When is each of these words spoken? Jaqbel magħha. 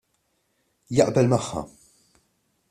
Jaqbel 1.01 1.31
magħha. 1.35 1.63